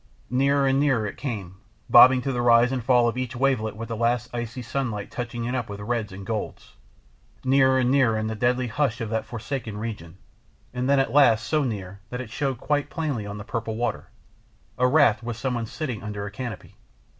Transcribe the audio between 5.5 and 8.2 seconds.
up with reds and golds, nearer and nearer